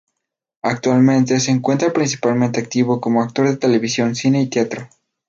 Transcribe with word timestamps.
Actualmente 0.63 1.39
se 1.39 1.51
encuentra 1.51 1.93
principalmente 1.93 2.59
activo 2.59 2.99
como 2.99 3.21
actor 3.21 3.47
de 3.47 3.57
televisión, 3.57 4.15
cine 4.15 4.41
y 4.41 4.49
teatro. 4.49 4.89